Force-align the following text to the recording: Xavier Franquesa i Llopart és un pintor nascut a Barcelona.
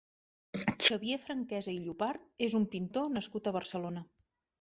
Xavier 0.85 1.17
Franquesa 1.25 1.73
i 1.75 1.81
Llopart 1.83 2.23
és 2.47 2.55
un 2.61 2.65
pintor 2.77 3.13
nascut 3.19 3.51
a 3.51 3.55
Barcelona. 3.59 4.05